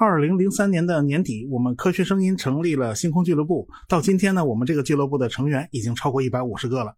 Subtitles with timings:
[0.00, 3.68] 二零零三年的年底，我们科学声音成立了星空俱乐部。
[3.88, 6.94] 到今天呢，我们这个俱乐部的成员已经超过一百五十个了。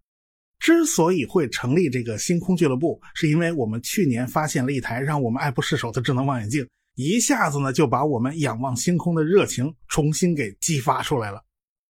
[0.58, 11.42] 之所以会成立这个星空俱乐部，是因为我们去年发现了一台让我们爱不释手的智能望远镜，一下子呢就把我们仰望星空的热情重新给激发出来了。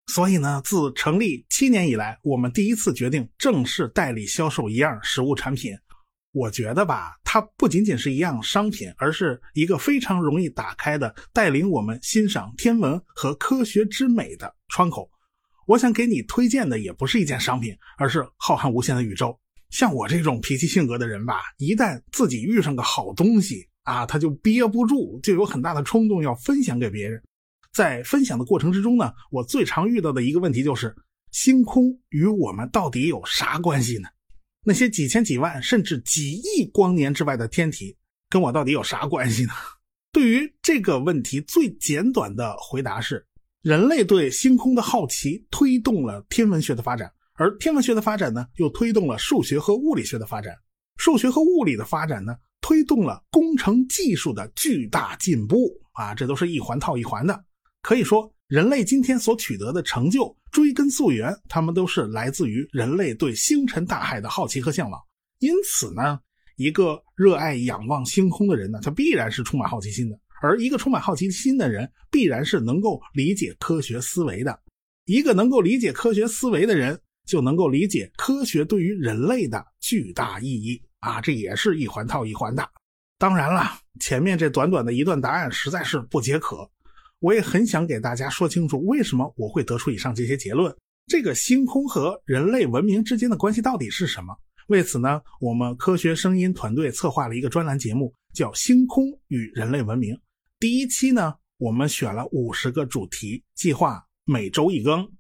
[0.09, 5.73] 所以呢，自成立七年以来，我们第一次决定正式代理销售一样实物产品。
[6.33, 15.11] 我觉得吧，它不仅仅是一样商品，而是一个非常容易打开的、带领我们欣赏天文和科学之美的窗口。
[15.67, 19.39] 我想给你推荐的也不是一件商品，而是浩瀚无限的宇宙。
[19.71, 27.23] 像我这种脾气性格的人吧，一旦自己遇上个好东西啊，他就憋不住，就有很大的冲动要分享给别人。
[27.73, 30.95] 在分享的过程之中呢，我最常遇到的一个问题就是：
[31.31, 34.09] 星空与我们到底有啥关系呢？
[34.65, 37.97] 那些几千几万甚至几亿光年之外的天体，
[38.29, 39.53] 跟我到底有啥关系呢？
[40.13, 43.25] 对于这个问题，最简短的回答是：
[43.63, 50.57] 人类对星空的好奇推动了天文学的发展，而天文学的发展呢，又推动了数学和物理学的发展，
[50.97, 55.71] 数学和物理的发展呢，推动了工程技术的巨大进步。
[55.93, 57.45] 啊，这都是一环套一环的，
[57.83, 58.33] 可以说。
[58.49, 64.99] 人类今天所取得的成就，追根溯源，他们都是来自于人类对星辰大海的好奇和向往。
[65.41, 66.19] 因此呢，
[66.57, 74.59] 一个热爱仰望星空的人呢，他必然是充满好奇心的；而一个充满好奇心的人，必然是能够理解科学思维的。
[75.05, 81.21] 一个能够理解科学思维的人，就能够理解科学对于人类的巨大意义啊！
[81.21, 82.67] 这也是一环套一环的。
[83.19, 86.67] 当然了，前面这短短的一段答案实在是不解渴。
[87.21, 90.75] 我也很想给大家说清楚，为什么我会得出以上这些结论。
[91.07, 94.37] 这个星空和人类文明之间的关系到底是什么？
[94.69, 100.15] 为此呢，我们科学声音团队策划了一个专栏节目，叫《星空与人类文明》。
[100.61, 105.11] 第一期呢，我们选了五十个主题，计划每周一更，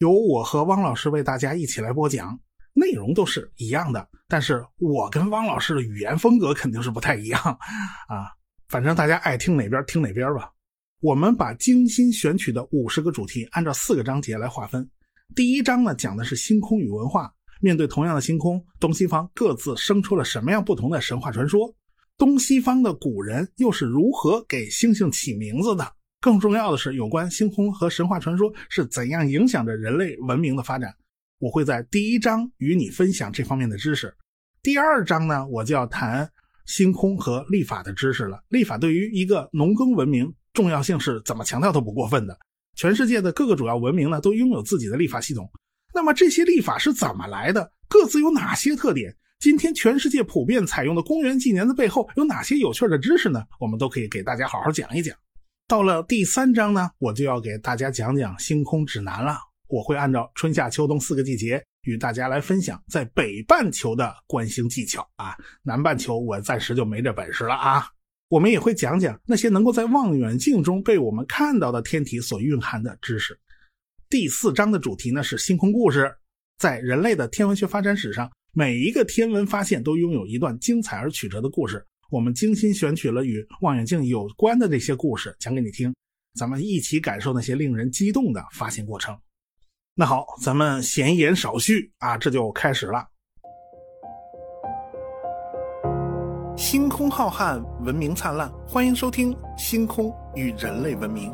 [0.00, 2.38] 由我和汪老师为大家一起来播讲，
[2.74, 8.30] 内容都是一样的，但是我跟汪老师的语言风格肯定是不太一样啊。
[8.68, 10.52] 反正大家爱听哪边听哪边吧。
[11.00, 14.88] 我们把精心选取的五十个主题按照四个章节来划分。
[15.32, 17.32] 第一章呢，讲的是星空与文化。
[17.60, 21.72] 面对同样的星空，东西方各自生出了什么样不同的神话传说？
[22.16, 25.86] 东西方的古人又是如何给星星起名字的？
[26.20, 30.92] 更重要的是，有关星空和神话传说是怎样影响着人类文明的发展？
[31.38, 34.12] 我会在第一章与你分享这方面的知识。
[34.64, 36.28] 第二章呢，我就要谈
[36.66, 38.42] 星空和历法的知识了。
[38.48, 40.34] 历法对于一个农耕文明。
[40.58, 42.36] 重要性是怎么强调都不过分的。
[42.74, 45.48] 全世界的各个主要文明呢，都拥有自己的立法系统。
[45.94, 47.70] 那么这些立法是怎么来的？
[47.88, 49.14] 各自有哪些特点？
[49.38, 53.40] 今天全世界普遍采用的公元纪年的背后有哪些有趣的知识呢？
[53.60, 55.16] 我们都可以给大家好好讲一讲。
[55.68, 59.38] 到了第三章呢，我就要给大家讲讲星空指南了。
[59.68, 65.36] 我会按照春夏秋冬四个季节与大家来分享在北半球的观星技巧啊。
[65.62, 67.86] 南半球我暂时就没这本事了啊。
[68.28, 73.38] 我们也会讲讲那些能够在望远镜中被我们看到的天体所蕴含的知识。
[74.10, 76.14] 第四章的主题呢是星空故事。
[76.58, 81.82] 在人类的天文学发展史上，每一个天文发现都拥有一段精彩而曲折的故事。
[82.10, 85.94] 我们精心选取了与望远镜有关的这些故事，讲给你听。
[86.34, 89.18] 咱们一起感受那些令人激动的发现过程。
[89.94, 93.06] 那好，咱们闲言少叙啊，这就开始了。
[96.58, 101.30] 星空浩瀚，文明灿烂，欢迎收听《星空与人类文明》。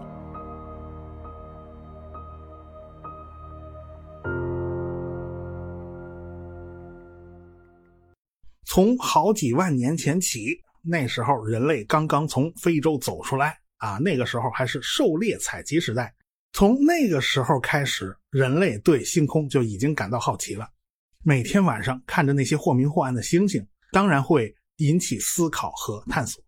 [8.67, 16.15] 从好几万年前起，那时候人类刚刚从非洲走出来啊，那个时候还是狩猎采集时代。
[16.53, 20.69] 从那个时候开始，人类对星空就已经感到好奇了。
[21.22, 24.54] 每天晚上看着那些或明或暗的星星，当然会。
[24.78, 26.42] 引起思考和探索，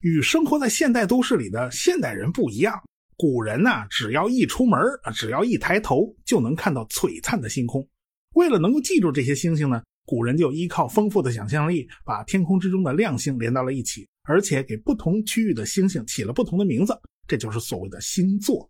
[0.00, 2.74] 与生活在现代都市里的现代人不一样。
[3.16, 4.80] 古人呢，只要一出门
[5.14, 7.86] 只要一抬头，就能看到璀璨的星空。
[8.34, 18.68] 为了能够记住这些星星呢，古人就依靠丰富的想象力，把天空之中的亮星连到了一起，而且给不同区域的星星起了不同的名字，这就是所谓的星座。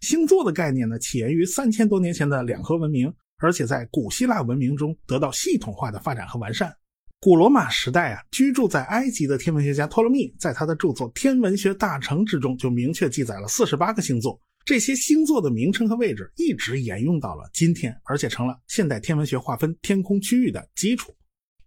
[0.00, 6.74] 星座的概念呢，起源于三千多年前的两河文明，而且在古希腊文明中得到系统化的发展和完善。
[7.22, 21.14] 古罗马时代啊，居住在埃及的天文学家托勒密，在他的著作《天文学大成》之中就明确记载了四十八个星座，这些星座的名称和位置一直沿用到了今天，而且成了现代天文学划分天空区域的基础。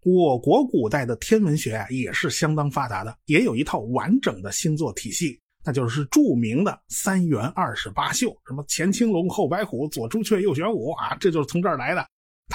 [0.04, 12.04] 我国古代的天文学啊也是相当发达的，也有一套完整的星座体系，那就是著名的三元二十八宿，什么前青龙后白虎左朱雀右玄武啊，这就是从这儿来的。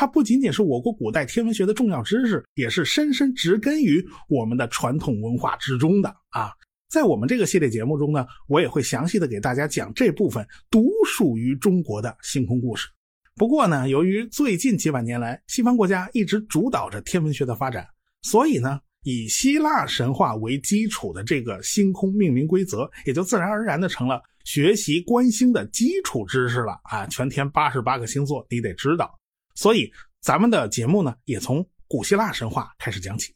[0.00, 6.53] 它不仅仅是我国古代天文学的重要知识，也是深深植根于我们的传统文化之中的啊。
[6.89, 12.87] 在我们这个系列节目中呢，我也会详细的给大家讲这部分独属于中国的星空故事。
[13.35, 17.85] 不过呢，由于最近几百年来，西方国家一直主导着天文学的发展，
[18.23, 27.05] 所以呢，以希腊神话为基础的这个星空命名规则，也就自然而然的成了学习观星的基础知识了啊！
[27.09, 29.18] 全天八十八个星座，你得知道。
[29.59, 33.35] 所以，咱们的节目呢，也从古希腊神话开始讲起。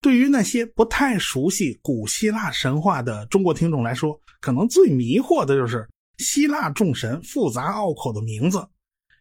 [0.00, 8.68] 对于那些不太熟悉古希腊神话的中国听众来说，可能最迷惑的就是希腊众神复杂拗口的名字。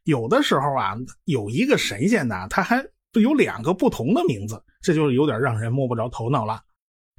[0.06, 2.84] 有的时候啊，有一个神仙呢，他还
[3.14, 6.64] 有两个不同的名字，这就有点让人摸不着头脑了。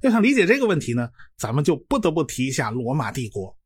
[0.00, 3.56] 要想理解这个问题呢，咱们就不得不提一下罗马帝国。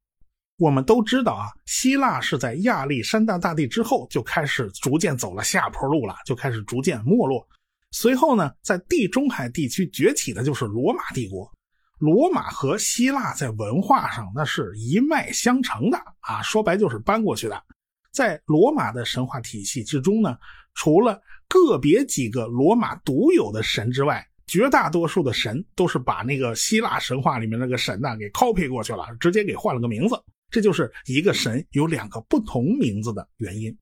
[0.62, 7.44] 我们都知道啊，希腊是在亚历山大大帝之后就开始逐渐走了下坡路了，就开始逐渐没落。
[7.90, 11.50] 随后呢，在地中海地区崛起的就是罗马帝国。
[11.98, 17.60] 罗马和希腊在文化上那是一脉相承的啊，说白就是搬过去的。
[18.12, 20.38] 在罗马的神话体系之中呢，
[20.74, 30.14] 除了个别几个罗马独有的神之外，绝大多数的神都是把那个希腊神话里面那个神呢给 copy 过去了，直接给换了个名字。
[30.52, 33.76] 这就是一个神有两个不同名字的原因。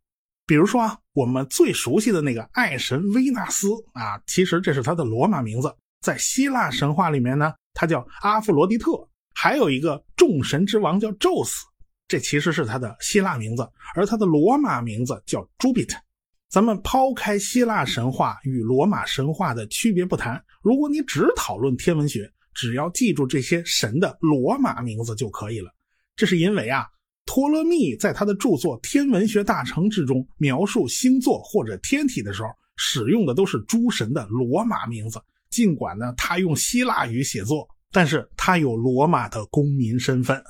[0.46, 8.93] 比如说啊，我们最熟悉的那个爱神维纳斯啊，其实这是他的罗马名字，在希腊神话里面呢，他叫阿弗罗狄特。
[9.34, 11.64] 还有一个众神之王叫宙斯。
[12.08, 15.96] 这其实是他的希腊名字，而他的罗马名字叫朱庇特。
[16.49, 25.73] 咱们抛开希腊神话与罗马神话的区别不谈，如果你只讨论天文学，只要记住这些神的罗马名字就可以了。
[26.20, 26.84] 这是因为啊，
[27.25, 35.19] 托勒密在他的著作《天文学大成》之中描述星座或者天体的时候，使用的都是诸神的罗马名字。
[35.49, 40.44] 尽管呢，他用希腊语写作，但是他有罗马的公民身份。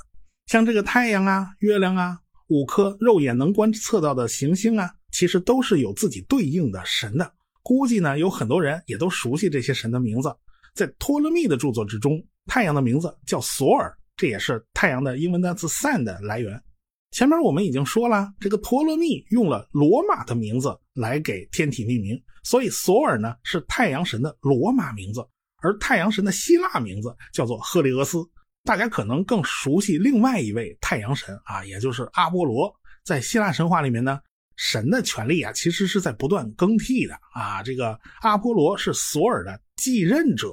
[0.46, 2.18] 像这个太阳啊、月亮啊，
[2.48, 7.32] 五颗肉眼能观测到的行星啊，其实都是有自己对应的神的。
[7.62, 10.34] 估计呢，有很多人也都熟悉这些神的名字。
[10.74, 16.62] 在托勒密的著作之中，太阳的名字叫索尔，这也是太阳的英文单词 sun 的来源。
[17.10, 25.26] 前面我们已经说了，这个托勒密用了罗马的名字来给天体命名，所以索尔呢是太阳神的罗马名字，
[25.62, 28.18] 而太阳神的希腊名字叫做赫利俄斯。
[28.64, 32.70] 大家可能更熟悉另外一位太阳神啊，也就是阿波罗。
[33.02, 34.20] 在希腊神话里面呢，
[34.56, 37.62] 神的权力啊，其实是在不断更替的啊。
[37.62, 40.48] 这个阿波罗是索尔的继任者，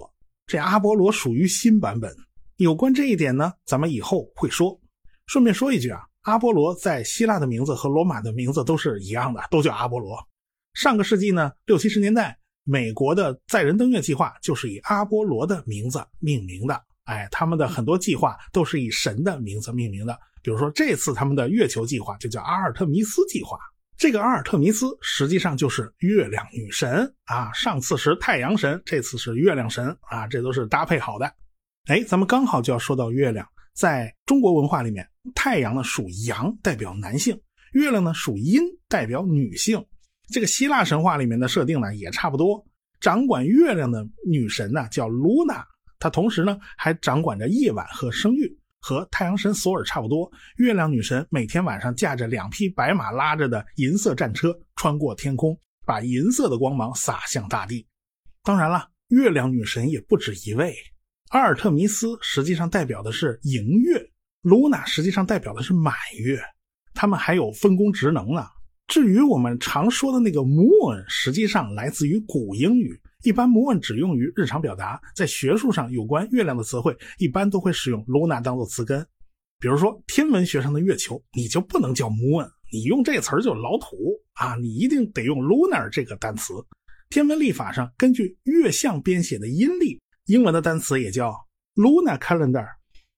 [0.46, 2.16] 这阿波罗属于新版本。
[2.58, 4.80] 有关这一点呢，咱们以后会说。
[5.28, 10.18] 顺便说一句啊，阿波罗在希腊的名字和罗马的名字都是一样的，都叫阿波罗。
[10.74, 16.82] 上个世纪呢，六七十年代，美国的载人登月计划就是以阿波罗的名字命名的。
[17.04, 20.18] 哎，他们的很多计划都是以神的名字命名的。
[20.42, 23.56] 比如说，这次他们的月球计划就叫阿尔特弥斯计划。
[23.98, 27.52] 这个阿尔特弥斯实际上就是月亮女神啊。
[27.54, 31.32] 上次是太阳神，这次是月亮神啊，这都是搭配好的。
[31.88, 33.48] 哎，咱们刚好就要说到月亮。
[33.74, 37.34] 在中国文化里面，太阳呢属阳，代表男性；
[37.72, 39.82] 月亮呢属阴，代表女性。
[40.28, 42.62] 这个希腊神话里面的设定呢也差不多。
[43.00, 45.66] 掌管月亮的女神呢叫露娜。
[45.98, 50.30] 她同时呢，还掌管着夜晚和生育，和太阳神索尔差不多。
[50.58, 57.88] 月亮女神每天晚上驾着两匹白马拉着的银色战车，穿过天空，把银色的光芒洒向大地。
[58.44, 60.76] 当然了，月亮女神也不止一位。
[61.30, 64.02] 阿尔特弥斯实际上代表的是盈月，
[64.42, 66.40] 卢娜实际上代表的是满月。
[66.94, 68.46] 他们还有分工职能呢。
[68.88, 72.98] 至于我们常说的那个 moon，实际上来自于古英语。
[73.24, 79.06] 一般 moon 只用于日常表达，在学术上有关月亮的词汇，一般都会使用 luna 当做词根。
[79.60, 83.98] 比如说天文学上的月球，你就不能叫 moon，你用这词儿就老土
[84.34, 86.54] 啊，你一定得用 lunar 这个单词。
[87.10, 91.34] 天文历法上根据月相编写的阴历，英文的单词也叫
[91.76, 92.68] Luna calendar。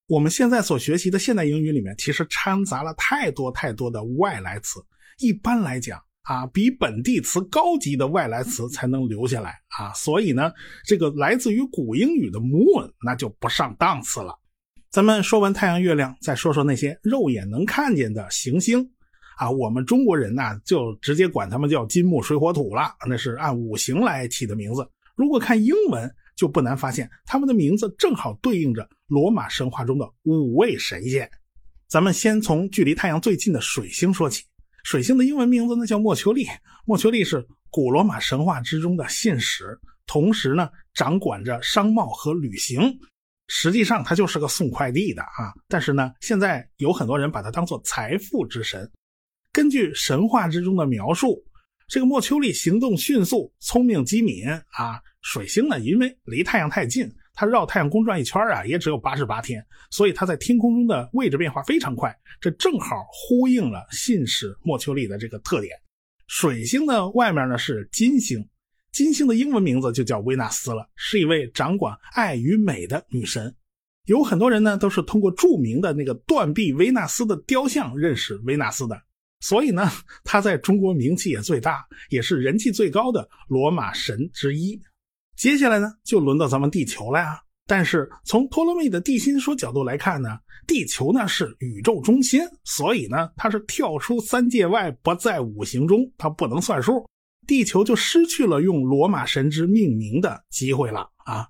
[0.07, 4.79] 我们现在所学习的现代英语里面，其实掺杂了太多太多的外来词。
[5.19, 6.01] 一般来讲。
[6.23, 10.51] 啊，比本地词高级的外来词才能留下来啊，所以呢，
[10.85, 14.37] 这个来自于古英语的 moon 那就不上档次了。
[14.91, 18.87] 咱们说完太阳、月亮，再说说那些肉眼能看见的行星
[19.37, 19.49] 啊。
[19.49, 24.87] 我们中国人呢，就直接管他们叫金木水火土了，那是按五行来起的名字。
[25.15, 31.29] 如果看英文，就不难发现他们的名字正好对应着罗马神话中的五位神仙。
[31.89, 34.45] 咱们先从距离太阳最近的水星说起。
[34.85, 36.47] 水星的英文名字呢叫莫丘利，
[36.85, 39.77] 莫丘利是古罗马神话之中的信使，
[40.07, 42.97] 同时呢掌管着商贸和旅行。
[43.49, 48.89] 实际上他就是个送快递的啊，但是呢现在有很多人把他当做财富之神。
[49.51, 51.43] 根据神话之中的描述，
[51.89, 55.01] 这个莫丘利行动迅速、聪明机敏啊。
[55.21, 57.11] 水星呢，因为离太阳太近。
[57.33, 65.73] 它绕太阳公转一圈啊，也只有八十八天，所以它在天空中的位置变化非常快，这正好呼应了信使莫丘利的这个特点。
[66.27, 68.45] 水星的外面呢是金星，
[68.91, 73.55] 金星的英文名字就叫维纳斯了，是一位掌管爱与美的女神。
[74.05, 79.01] 有很多人呢都是通过著名的那个断臂维纳斯的雕像认识维纳斯的，
[79.39, 79.89] 所以呢，
[80.23, 84.79] 他在中国名气也最大，也是人气最高的罗马神之一。
[85.35, 87.41] 接下来呢，就轮到咱们地球了呀。
[87.65, 97.07] 但是从托勒密的地心说角度来看呢，地球呢是宇宙中心，所以呢它是跳出三界外，不在五行中，它不能算数。
[97.47, 101.47] 地球就失去了用罗马神之命名的机会了啊。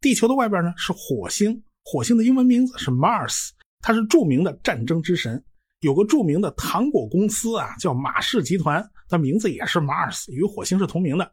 [0.00, 5.42] 地球的外边呢是火星，火星的英文名字是 Mars，它是著名的战争之神。
[5.80, 11.32] 有个著名的糖果公司啊，叫马氏集团，它名字也是 Mars，与火星是同名的。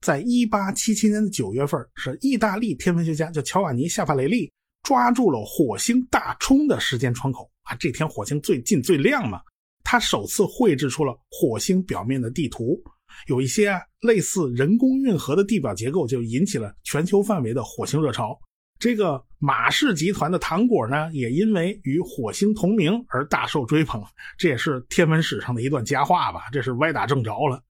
[0.00, 4.50] 在一八七七年的九月份，是意大利天文学家叫乔瓦尼·夏法雷利
[4.82, 7.76] 抓住了火星大冲的时间窗口啊！
[7.76, 9.40] 这天火星最近最亮嘛，
[9.84, 12.82] 他首次绘制出了火星表面的地图，
[13.28, 18.36] 有一些类似人工运河的地表结构，就引起了全球范围的火星热潮。
[18.82, 24.02] 这个马氏集团的糖果呢，也因为与火星同名而大受追捧，
[24.36, 26.50] 这也是天文史上的一段佳话吧？
[26.50, 27.62] 这是歪打正着了。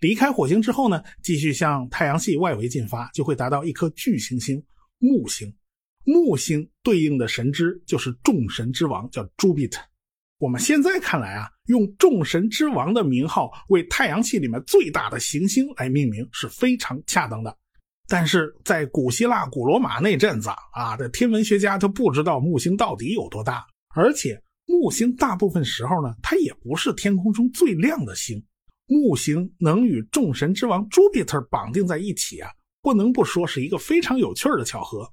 [0.00, 4.62] 离开火星之后呢，继续向太阳系外围进发，就会达到一颗巨行星
[4.98, 5.50] 木星。
[6.04, 9.80] 木星对应的神之就是众神之王，叫 Jupiter。
[10.36, 17.56] 我们现在看来啊，用众神之王的名号为太阳系里面最大的行星来命名是非常恰当的。
[18.10, 23.64] 但是在古希腊、古罗马那阵子啊，这天文学家就不知道木星到底有多大，
[23.94, 24.36] 而且
[24.66, 28.44] 木星大部分时候呢，它也不是天空中最亮的星。
[28.86, 32.50] 木星能与众神之王 Jupiter 绑定在一起啊，
[32.82, 35.08] 不能不说是一个非常有趣的巧合。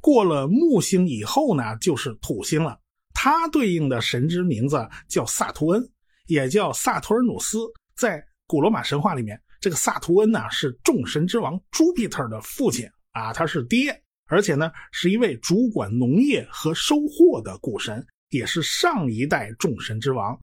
[0.00, 2.76] 过了木星以后呢，就是土星了。
[3.14, 5.88] 它对应的神之名字叫萨图恩，
[6.26, 7.58] 也叫萨图尔努斯。
[7.94, 20.38] 在古罗马神话里面，这个萨图恩呢是众神之王朱庇特的父亲啊，他是爹，而且呢是一位主管农业和收获的古神，也是上一代众神之王。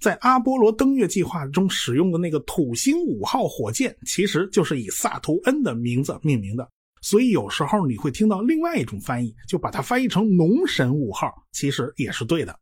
[0.00, 6.68] 在阿波罗登月计划中使用的那个土星五号火箭，其实就是以萨图恩的名字命名的。
[7.00, 12.56] 所以有时候你会听到另外一种翻译，就把它翻译成农神五号，其实也是对的。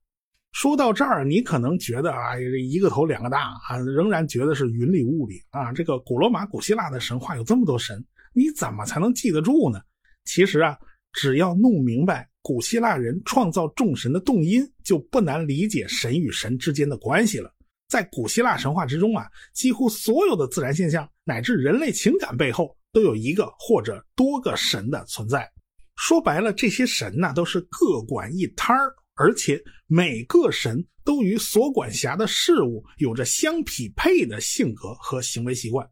[0.53, 5.73] 说到这儿，你可能觉得啊，一个头两个大啊，仍然觉得是云里雾里啊。
[5.73, 8.05] 这个古罗马、古希腊的神话有这么多神，
[8.35, 9.81] 你怎么才能记得住呢？
[10.25, 10.77] 其实啊，
[11.13, 12.29] 只要弄明白。
[12.43, 17.53] 古希腊人创造众神的动因，就不难理解神与神之间的关系了。
[17.87, 25.49] 在古希腊神话之中啊，几乎所有的自然现象乃至人类情感背后，都有一个或者多个神的存在。
[25.97, 35.87] 说白了，这些神呢，都是各管一摊儿，而且每个神都与所管辖的事物有着相匹配的性格和行为习惯。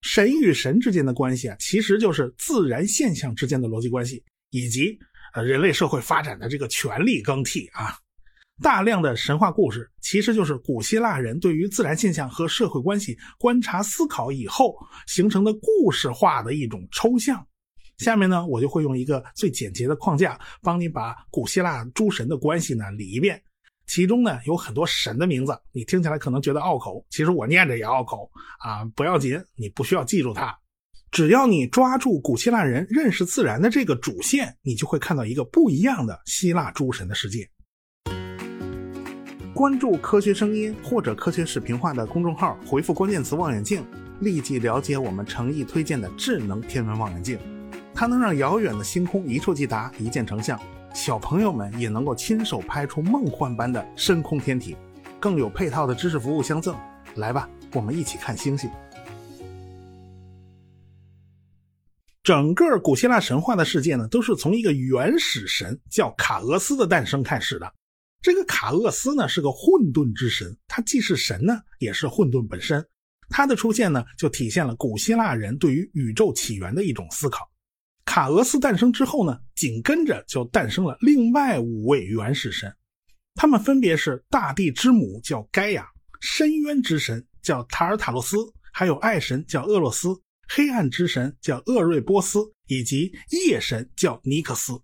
[0.00, 4.98] 神与神之间的关系啊，其实就是自然现象之间的逻辑关系，以及。
[5.34, 7.96] 呃，人类社会发展的这个权力更替啊，
[8.62, 14.76] 大量的神话故事其实就是古希腊人对于自然现象和社会关系观察思考以后
[15.06, 17.46] 形成的故事化的一种抽象。
[18.02, 23.40] 下面呢，我就会用一个最简洁的框架，帮你把古希腊诸神的关系呢理一遍。
[23.86, 30.54] 其中呢有很多神的名字，你听起来可能觉得拗口，其实我念着也拗口啊，不要紧，你不需要记住它。
[31.10, 37.46] 只要你抓住古希腊人认识自然的这个主线，你就会看到一个不一样的希腊诸神的世界。
[39.54, 43.84] 关注科学声音或者科学视频化的公众号，回复关键词“望远镜”，
[44.20, 47.38] 立即了解我们诚意推荐的智能天文望远镜。
[47.94, 50.60] 它能让遥远的星空一触即达，一键成像，
[50.94, 54.76] 小朋友们也能够亲手拍出梦幻般的深空天体，
[55.20, 56.76] 更有配套的知识服务相赠。
[57.16, 58.70] 来吧，我们一起看星星。
[62.22, 67.74] 整个古希腊神话的世界呢，都是从一个原始神叫卡俄斯的诞生开始的。
[68.22, 72.86] 这个卡厄斯呢是个混沌之神，他既是神呢，也是混沌本身。
[73.28, 77.51] 他的出现呢，就体现了古希腊人对于宇宙起源的一种思考。
[78.14, 82.70] 卡俄斯诞生之后呢，紧跟着就诞生了另外五位原始神，
[83.34, 85.88] 他们分别是大地之母叫盖亚，
[86.20, 88.36] 深渊之神叫塔尔塔洛斯，
[88.70, 90.08] 还有爱神叫厄洛斯，
[90.46, 94.74] 黑暗之神叫厄瑞波斯，以及夜神叫尼克斯。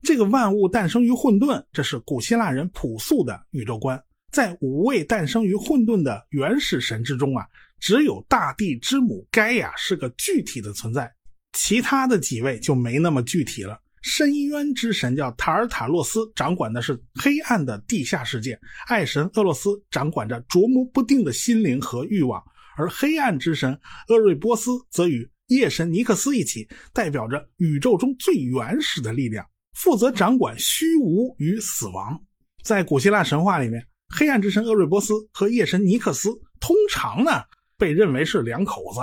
[0.00, 4.02] 这个万物诞生于混沌，这是古希腊人朴素的宇宙观。
[4.32, 7.46] 在五位诞生于混沌的原始神之中啊，
[7.78, 11.12] 只有大地之母盖亚是个具体的存在，
[11.52, 13.80] 其他的几位就没那么具体了。
[14.02, 18.56] 深渊之神叫塔尔塔洛斯，掌管的是黑暗的地下世界；
[18.88, 22.42] 爱神厄洛斯掌管着琢磨不定的心灵和欲望，
[22.76, 23.78] 而黑暗之神
[24.08, 29.46] 厄瑞波斯则与夜神尼克斯一起，代表着宇宙中最原始的力量。
[29.74, 32.20] 负责掌管虚无与死亡。
[32.64, 36.28] 在古希腊神话里面，黑暗之神厄瑞波斯和夜神尼克斯
[36.58, 37.30] 通常呢
[37.78, 39.00] 被认为是两口子。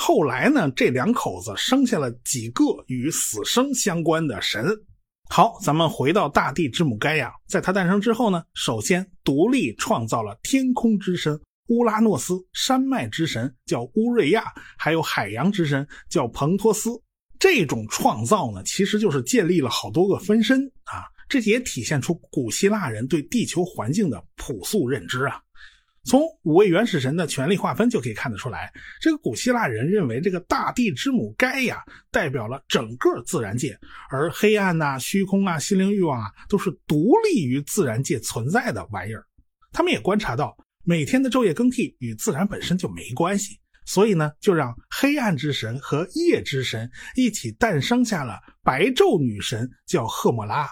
[0.00, 4.64] 后来呢，这两口子生下了几个与死生相关的神。
[5.28, 14.44] 好，咱们回到大地之母盖亚，在她诞生之后呢，首先独立创造了天空之神乌拉诺斯、山脉之神叫乌瑞亚，
[14.78, 16.90] 还有海洋之神叫彭托斯。
[17.40, 25.40] 这种创造呢，其实就是建立了好多个分身啊，这也体现出古希腊人对地球环境的朴素认知啊。
[26.08, 33.78] 从五位原始神的权力划分就可以看得出来，这个古希腊人认为这个大地之母盖亚代表了整个自然界，
[34.10, 39.22] 而黑暗呐、虚空啊、心灵欲望啊，都是独立于自然界存在的玩意儿。
[39.70, 43.60] 他们也观察到，每天的昼夜更替与自然本身就没关系。
[43.84, 50.66] 所以呢，就让黑暗之神和夜之神一起诞生下了白昼女神，叫赫莫拉。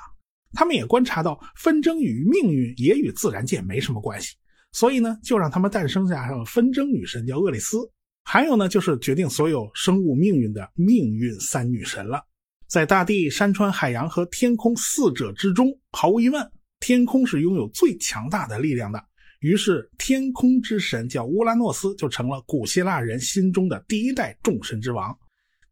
[0.55, 4.35] 他们也观察到纷争与命运也与自然界没什么关系，
[4.76, 7.78] 所以呢，就让他们诞生下了纷争女神，叫厄里斯。
[8.23, 12.23] 还有呢，就是决定所有生物命运的命运三女神了。
[12.68, 16.47] 在大地、山川、海洋和天空四者之中，毫无疑问，
[16.78, 19.02] 天空是拥有最强大的力量的。
[19.41, 25.17] 于是，天空之神叫乌拉诺斯，就成了古希腊人心中的第一代众神之王。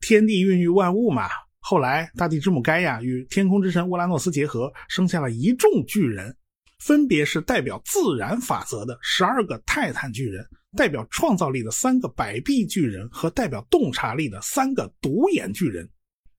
[0.00, 6.34] 天地孕育万物嘛，后来大地之母盖亚与天空之神乌拉诺斯结合，生下了一众巨人，
[6.78, 15.88] 分别是代表自然法则的十二个泰坦巨人，代表创造力的三个百臂巨人，和代表洞察力的三个独眼巨人。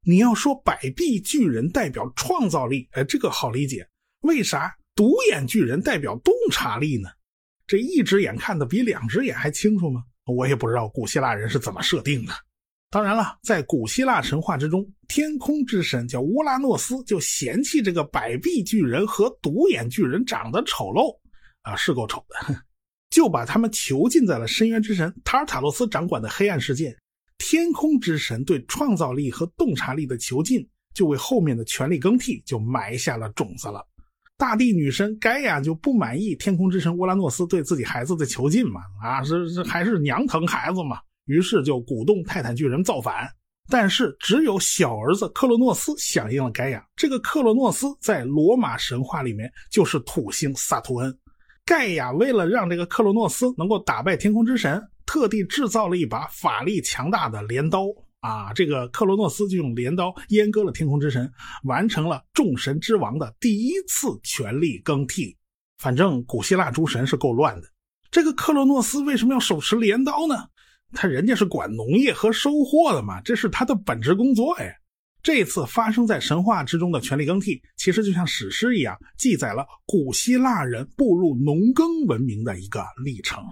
[0.04, 3.88] 你要说百臂巨人代表创造力，哎，这个好理解。
[4.21, 7.10] 为啥独眼巨人代表洞察力呢？
[7.65, 10.04] 这一只眼看得比两只眼还清楚吗？
[10.26, 12.34] 我也不知道古希腊人是怎么设定的。
[12.91, 21.13] 当然了，在古希腊神话之中，天空之神叫乌拉诺斯，就嫌弃这个百臂巨人和独眼巨人长得丑陋
[21.63, 22.56] 啊，是够丑的，
[23.10, 26.95] 就把他们囚禁在了深渊之神塔尔塔洛斯掌管的黑暗世界。
[27.38, 33.86] 天空之神对创造力和洞察力的囚禁，就为后面的权力更替就埋下了种子了。
[34.38, 38.82] 大地女神盖亚就不满意天空之神乌拉诺斯对自己孩子的囚禁嘛？
[39.02, 41.00] 啊，这这还是娘疼孩子嘛？
[41.25, 43.27] 于是就鼓动泰坦巨人造反。
[43.67, 46.85] 但是只有小儿子克洛诺斯响应了盖亚。
[46.95, 51.17] 这个克洛诺斯在罗马神话里面就是土星萨图恩。
[51.65, 57.88] 盖亚为了让这个克洛诺斯能够打败天空之神，特地制造了一把法力强大的镰刀。
[58.19, 61.31] 啊，这个克罗诺斯就用镰刀阉割了天空之神，
[61.63, 65.35] 完成了众神之王的第一次权力更替。
[65.79, 67.67] 反正古希腊诸神是够乱的。
[68.11, 70.35] 这个克罗诺斯为什么要手持镰刀呢？
[70.95, 74.73] 他人家是管农业和收获的嘛，这是他的本职工作哎。
[75.21, 83.43] 这次发生在神话之中的权力更替，其实就像史诗一样，记载了古希腊人步入农耕文明的一个历程。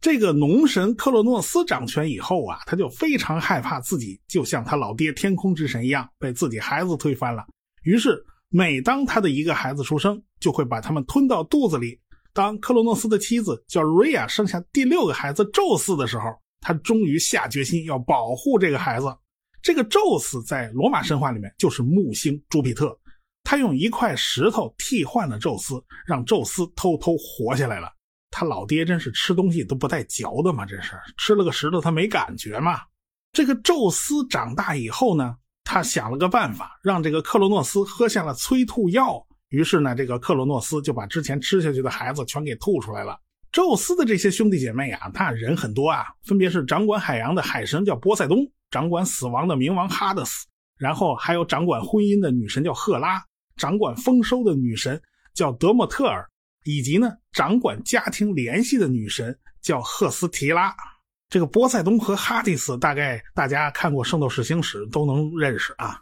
[0.00, 7.42] 这个农神克洛诺斯掌权以后啊，他就非常害怕自己就像他老爹天空之神一样被自己孩子推翻了。
[7.84, 11.98] 于是，每当他的一个孩子出生，就会把他们吞到肚子里。
[12.34, 16.24] 当克洛诺斯的妻子叫瑞亚生下第六个孩子宙斯的时候，
[16.64, 19.06] 他终于下决心要保护这个孩子。
[19.62, 22.98] 这个宙斯在罗马神话里面就是木星朱庇特，
[23.42, 25.74] 他用一块石头替换了宙斯，
[26.06, 27.88] 让宙斯偷偷活下来了。
[28.30, 32.80] 他老爹真是吃东西都不带嚼的嘛，这是吃了个石头他没感觉嘛。
[33.32, 39.24] 这个宙斯长大以后呢，他想了个办法，让这个克罗诺斯喝下了催吐药。
[39.50, 43.16] 于是呢，这个克罗诺斯就把之前吃下去的孩子全给吐出来了。
[43.54, 50.44] 宙斯的这些兄弟姐妹啊，他人很多啊，分别是掌管海洋的海神叫波塞冬，掌管死亡的冥王哈德斯，
[50.76, 53.22] 然后还有掌管婚姻的女神叫赫拉，
[53.56, 55.00] 掌管丰收的女神
[55.34, 56.28] 叫德莫特尔，
[56.64, 60.74] 以及呢掌管家庭联系的女神叫赫斯提拉。
[61.28, 66.00] 这个波塞冬和哈迪斯，大概大家看过《圣斗士星矢》都能认识啊。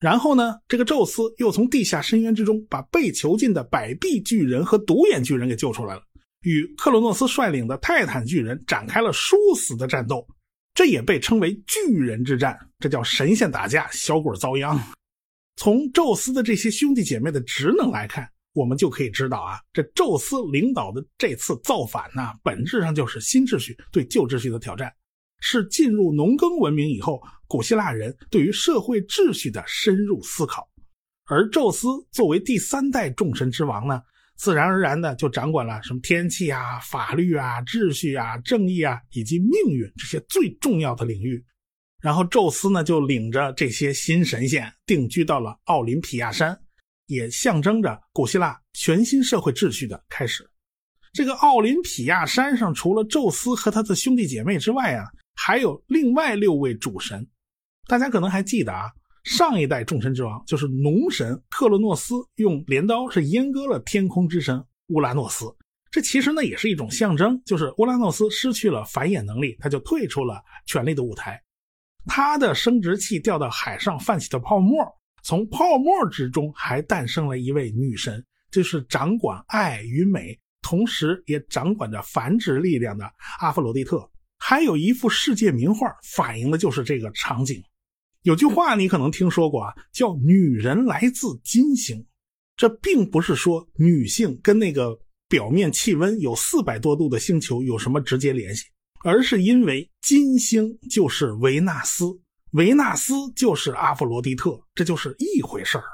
[0.00, 6.02] 然后呢，这个宙斯又从地下深渊之中把被囚禁的百臂巨人和独眼巨人给救出来了，
[6.42, 10.26] 与克罗诺斯率领的泰坦巨人展开了殊死的战斗，
[10.74, 12.58] 这也被称为巨人之战。
[12.78, 14.78] 这叫神仙打架，小鬼遭殃。
[15.56, 18.28] 从宙斯的这些兄弟姐妹的职能来看。
[18.54, 24.92] 我们就可以知道啊，这宙斯领导的这次造反呢，本质上就是新秩序对旧秩序的挑战，
[25.38, 30.68] 是进入农耕文明以后古希腊人对于社会秩序的深入思考。
[31.26, 34.02] 而宙斯作为第三代众神之王呢，
[34.38, 41.44] 自然而然的就掌管了什么天气啊、法律啊、秩序啊、正义啊以及命运这些最重要的领域。
[42.00, 46.58] 然后宙斯呢，就领着这些新神仙定居到了奥林匹亚山。
[47.08, 50.46] 也象征着古希腊全新社会秩序的开始。
[51.14, 57.26] 这个奥林匹亚山上，除了宙斯和他的兄弟姐妹之外啊，还有另外六位主神。
[57.86, 58.90] 大家可能还记得啊，
[59.28, 65.44] 上一代众神之王就是农神克洛诺斯，用镰刀是阉割了天空之神乌拉诺斯。
[65.90, 71.38] 这其实呢也是一种象征，就是乌拉诺斯失去了繁衍能力，他就退出了权力的舞台。
[72.06, 74.78] 他的生殖器掉到海上泛起的泡沫。
[75.22, 83.04] 从泡沫之中还诞生了一位女神，就是掌管爱与美，同时也掌管着繁殖力量的
[83.40, 84.10] 阿弗罗狄特。
[84.38, 87.62] 还有一幅世界名画，反映的就是这个场景。
[88.28, 92.04] 有句话你可能听说过啊，叫“女人来自金星”。
[92.58, 94.94] 这并不是说女性跟那个
[95.30, 98.66] 表面气温有四百多度的星球有什么直接联系，
[99.02, 102.04] 而是因为金星就是维纳斯。
[102.50, 105.84] 维纳斯就是阿弗罗狄特，这就是一回事儿。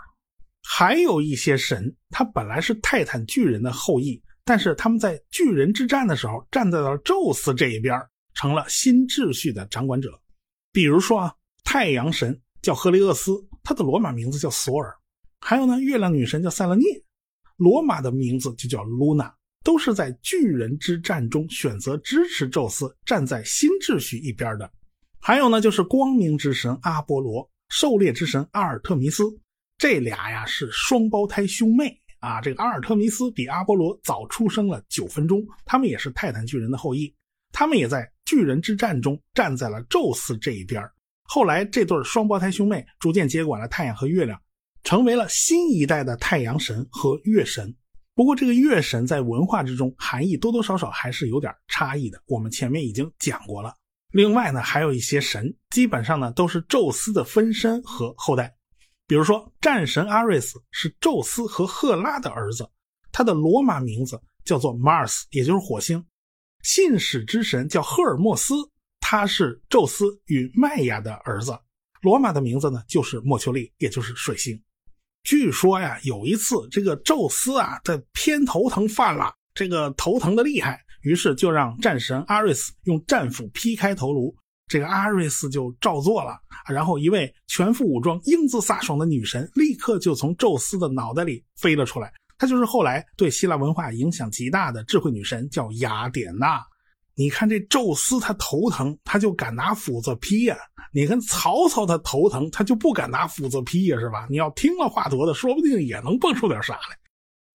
[0.61, 7.97] 还有一些神，他本来是泰坦巨人的后裔，但是他们在巨人之战的时候站在了宙斯这一边，
[8.35, 10.11] 成了新秩序的掌管者。
[10.73, 11.33] 比如说啊，
[11.65, 14.91] 太阳神叫赫利厄斯，他的罗马名字叫索尔；
[15.41, 16.87] 还有呢，月亮女神叫塞勒涅，
[17.57, 24.71] 罗马的名字就叫露娜，都是在巨人之战中选择支持宙斯，站在新秩序一边的。
[25.19, 29.25] 还有呢，就是光明之神阿波罗，狩猎之神阿尔特弥斯，
[29.79, 32.41] 这俩呀是双胞胎兄妹啊。
[32.41, 37.13] 这个阿尔特弥斯比阿波罗早出生了九分钟，他们也是泰坦巨人的后裔，
[37.53, 40.83] 他们也在巨人之战中站在了宙斯这一边。
[41.25, 44.41] 后来这对双胞胎兄妹逐渐接管了太阳和月亮，
[44.83, 47.75] 成为了新一代的太阳神和月神。
[48.15, 53.75] 不过这个月神在文化之中含义多多少少还是有点差异的，我们前面已经讲过了。
[54.13, 58.55] 另外呢，还有一些神，基本上呢都是宙斯的分身和后代。
[59.09, 62.69] 比如说，战神阿瑞斯是宙斯和赫拉的儿子，
[63.11, 66.05] 他的罗马名字叫做 Mars，也就是火星。
[66.63, 68.55] 信使之神叫赫尔墨斯，
[69.07, 71.55] 他是宙斯与麦亚的儿子，
[72.01, 74.59] 罗马的名字呢就是莫丘利，也就是水星。
[75.25, 80.81] 据说呀，有一次这个宙斯啊，在偏头疼犯了，这个头疼的厉害。
[81.03, 84.35] 于是就让战神阿瑞斯用战斧劈开头颅，
[84.69, 86.39] 这个阿瑞斯就照做了。
[86.67, 92.11] 然后一位全副武装、英姿飒爽的女神立刻就从宙斯的脑袋里飞了出来。
[92.39, 96.65] 她就是后来对希腊文化影响极大的智慧女神，叫雅典娜。
[97.17, 100.57] 你看这宙斯他头疼，他就敢拿斧子劈呀。
[100.93, 104.27] 你看曹操他头疼，他就不敢拿斧子劈呀，是吧？
[104.31, 106.99] 你要听了华佗的，说不定也能蹦出点啥来。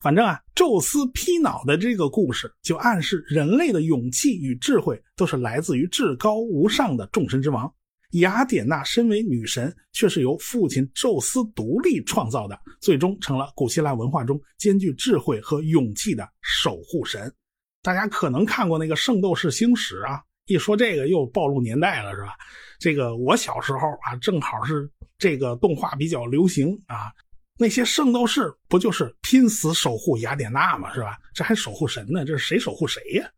[0.01, 7.69] 反正啊，宙斯劈脑的这个故事，就暗示人类的勇气与智慧都是来自于至高无上的众神之王
[8.11, 8.81] 雅典娜。
[8.83, 17.33] 身为女神，却是由父亲宙斯独立创造的，最终成了古希腊文化中兼具智慧和勇气的守护神。
[17.81, 22.35] 大家可能看过那个《圣斗士星矢》啊，一说这个又暴露年代了，是吧？
[22.77, 27.11] 这个我小时候啊，正好是这个动画比较流行啊。
[27.57, 30.93] 那些圣斗士不就是拼死守护雅典娜吗？
[30.93, 31.17] 是吧？
[31.33, 32.25] 这还守护神呢？
[32.25, 33.29] 这是谁守护谁呀？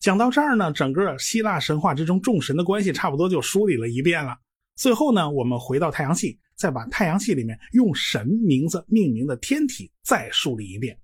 [0.00, 4.36] 讲到这儿呢，整个希腊神话之中众神的关系差不多就梳理了一遍了。
[4.76, 10.98] 最后呢，我们回到太阳系，再把太阳系里面用神名字命名的天体再梳理一遍。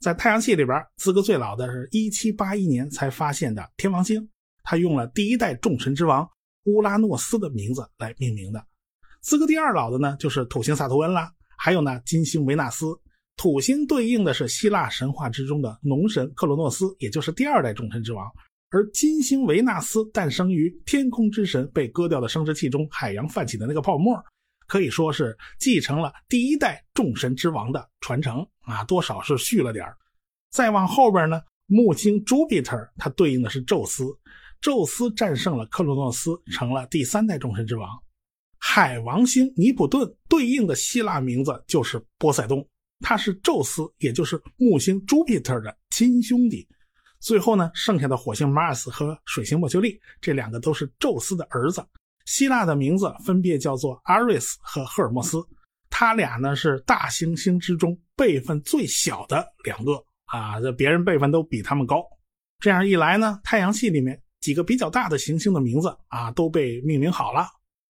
[0.00, 4.26] 在太阳系里边，资格最老的是1781年才发现的天王星，
[4.62, 6.26] 它用了第一代众神之王
[6.64, 8.64] 乌拉诺斯的名字来命名的。
[9.20, 11.30] 资格第二老的呢，就是土星萨图恩啦。
[11.58, 12.86] 还有呢，金星维纳斯，
[13.36, 18.26] 土星对应的是希腊神话之中的农神克罗诺斯，也就是第二代众神之王，
[18.70, 24.18] 而金星维纳斯诞生于天空之神被割掉的生殖器中，海洋泛起的那个泡沫，
[24.70, 29.84] 可以说是继承了第一代众神之王的传承啊，多少是续了点
[30.50, 34.04] 再往后边呢，木星 Jupiter 它对应的是宙斯，
[34.60, 37.88] 宙斯战胜了克洛诺斯，成了第三代众神之王。
[38.58, 42.64] 海王星尼普顿对应的希腊名字就是波塞冬，
[43.00, 46.68] 他是宙斯，也就是木星 Jupiter 的亲兄弟。
[47.18, 51.84] 最后呢，剩下的火星 Mars 和水星墨丘利，这两个都是宙斯的儿子。
[52.30, 55.38] 希腊的名字分别叫做阿瑞斯和赫尔墨斯，
[55.90, 62.04] 他俩呢是大行星之中辈分最小的两个啊，这别人辈分都比他们高。
[62.60, 67.48] 这样一来呢，太阳系里面几个比较大的行星的名字啊都被命名好了。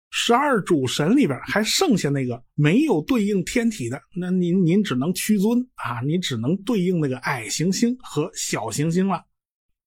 [0.09, 9.23] 十二主神里边还剩下那个没有对应天体的，那您您只能屈尊啊，你只能对应那个矮行星和小行星了。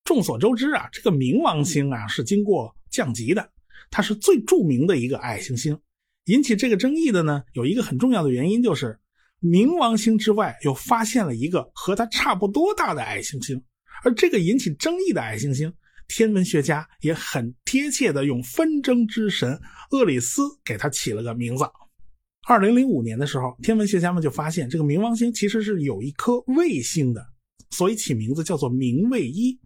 [0.04, 3.50] 众所周知啊，这个冥王星啊是经过降级的，
[3.90, 5.78] 它是最著名的一个矮行星。
[6.26, 8.98] 引起这个争议的呢，有一个很重要的原因，就是
[9.40, 13.62] 冥王星之外又发现了一个和它差不多大的矮行星，
[14.02, 15.72] 而这个引起争议的矮行星。
[16.06, 19.58] 天文学家也很贴切的用纷争之神
[19.90, 21.64] 厄里斯给它起了个名字。
[22.46, 27.26] 二零零五年的时候，天文学家们就发现这个冥王星其实是有一颗卫星的，
[27.70, 29.58] 所以起名字叫做冥卫一。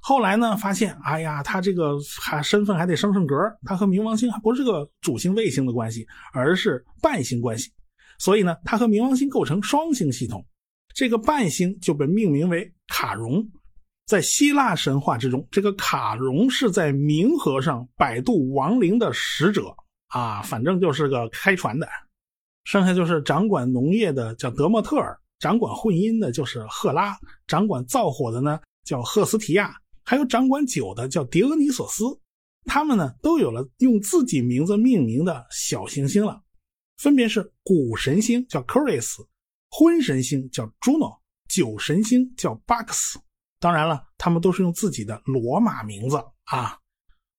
[0.00, 7.72] 后来呢，发现哎呀，他这个还身份还得升升格，他和冥王星还不是个主星卫星的关系，而是伴星关系。
[8.18, 10.44] 所以呢，他和冥王星构成双星系统，
[10.94, 13.44] 这个伴星就被命名为卡戎。
[14.06, 19.74] 在希腊神话之中，这个卡戎是在冥河上摆渡亡灵的使者
[20.06, 21.88] 啊，反正就是个开船的。
[22.62, 29.74] 剩下就是掌管农业的叫德莫特尔，掌管婚姻的就是赫拉，掌管造火的呢叫赫斯提亚，
[30.06, 32.04] 还有掌管酒的叫狄俄尼索斯。
[32.64, 36.42] 他们呢都有了用自己名字命名的小行星了，
[36.96, 39.22] 分别是谷神星叫 c o r i s
[39.70, 43.16] 婚神星叫 Juno，酒神星叫 Bacchus。
[43.60, 46.78] 当然了，他们都是用自己的罗马名字啊。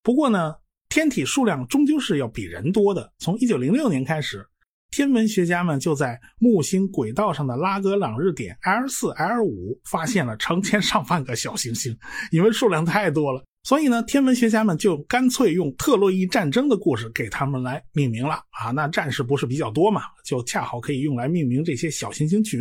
[0.01, 0.55] 不过呢，
[0.87, 3.13] 天体数量终究是要比人多的。
[3.17, 4.47] 从1906年开始，
[4.89, 11.95] 天文学家们就在木星轨道上的拉格朗日点 L4、L5 发现了成千上万个小行星。
[12.31, 18.71] 因为数量太多了，所以呢，天文学家们就干脆用特洛伊战争的故事给他们来命名了啊。
[18.71, 22.59] 那战士不是比较多嘛，就恰好可以用来命名这些小行星群。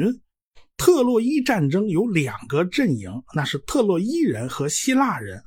[0.76, 5.42] 特洛伊战争有两个阵营，那是特洛伊人和希腊人。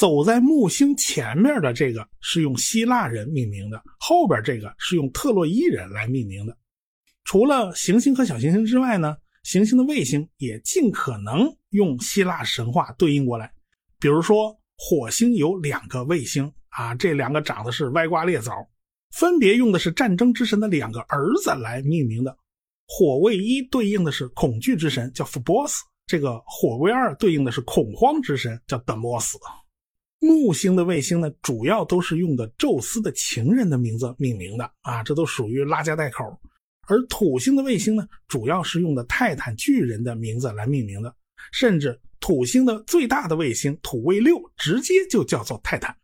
[0.00, 6.56] 走在木星前面的这个是用希腊人命名的，后边这个是用特洛伊人来命名的。
[7.22, 13.52] 除了行星和小行星之外呢，行星的卫星也尽可能用希腊神话对应过来。
[13.98, 18.54] 比如说，火星有两个卫星啊，这两个长得是歪瓜裂枣，
[19.10, 22.34] 分别用的是战争之神的两个儿子来命名的。
[22.86, 29.34] 火卫一对应的是恐惧之神，叫福波斯这个火卫二对应的是恐慌之神，叫 Deimos。
[30.20, 36.24] 木星的卫星呢，主要都是用的宙斯的情人的名字命名的啊，这都属于拉家带口。
[36.86, 41.14] 而土星的卫星呢，主要是用的泰坦巨人的名字来命名的，
[41.52, 45.96] 甚至土星的最大的卫星土卫六直接就叫做泰坦。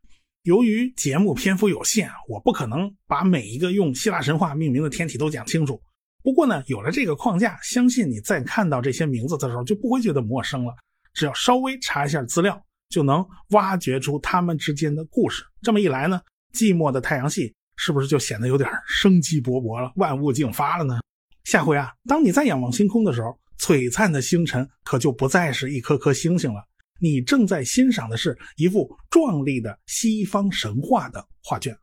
[0.44, 5.78] 由于节目篇幅有限，我不可能把每一个用希腊神话命名的天体都讲清楚。
[6.22, 10.74] 不过呢，有了这个框架，相信你在看到这些名字的时候就不会觉得陌生了。
[11.12, 15.44] 只要稍微查一下资料，就能挖掘出他们之间的故事。
[15.62, 16.20] 这么一来呢，
[16.52, 21.00] 寂寞的太阳系是不是就显得有点生机勃勃了，万物竞发了呢？
[21.44, 26.60] 下回啊，当你在仰望星空的时候，璀璨的星辰可就不再是一颗颗星星了，
[27.00, 31.76] 你正在欣赏的是一幅壮丽的西方神话的画卷。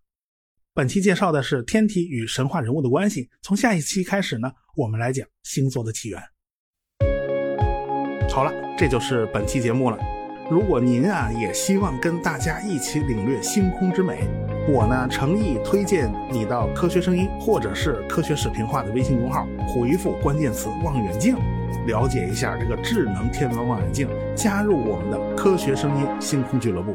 [0.73, 3.29] 本期介绍的是天体与神话人物的关系。
[3.41, 6.21] 从下一期开始呢，我们来讲星座的起源。
[8.29, 10.12] 好了，这就是本期节目了。
[10.49, 14.27] 如果您啊也希望跟大家一起领略星空之美，
[14.67, 21.37] 我呢诚意推荐你到科学声音或者是科学视频化的微信公号回复关键词“望远镜”，
[21.87, 26.93] 了解一下这个智能天文望远镜，加入我们的科学声音星空俱乐部。